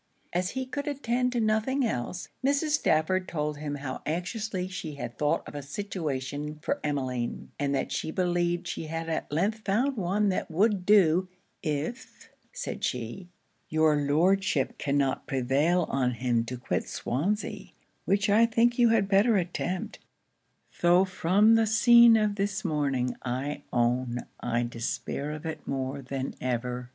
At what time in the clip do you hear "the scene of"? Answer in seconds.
21.53-22.37